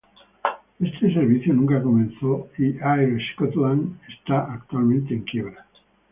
Este 0.79 1.13
servicio 1.13 1.53
nunca 1.53 1.79
comenzó 1.83 2.49
y 2.57 2.75
Air 2.79 3.19
Scotland 3.35 3.99
está 4.07 4.51
actualmente 4.51 5.13
en 5.13 5.21
quiebra. 5.21 5.67